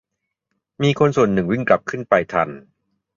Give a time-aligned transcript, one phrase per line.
[0.81, 2.49] มีคนส่วนหนึ่งวิ่งกลับขึ้นไปทัน